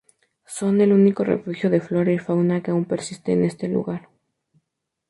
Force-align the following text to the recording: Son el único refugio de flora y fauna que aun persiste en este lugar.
Son 0.47 0.81
el 0.81 0.93
único 0.93 1.23
refugio 1.23 1.69
de 1.69 1.79
flora 1.79 2.11
y 2.11 2.17
fauna 2.25 2.61
que 2.63 2.71
aun 2.71 2.85
persiste 2.91 3.29
en 3.33 3.41
este 3.49 3.65
lugar. 3.75 4.01